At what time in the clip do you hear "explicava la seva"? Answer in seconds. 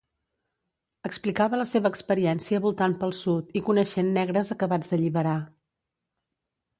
1.09-1.91